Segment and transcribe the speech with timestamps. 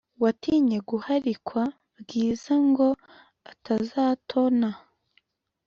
[0.23, 1.63] watinye guharikwa
[1.99, 2.87] bwiza ngo
[3.51, 4.69] atazatona